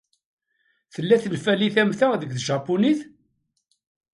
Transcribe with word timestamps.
Tella 0.93 1.17
tenfalit 1.23 1.75
am 1.81 1.91
ta 1.99 2.07
deg 2.21 2.31
tjapunit? 2.37 2.99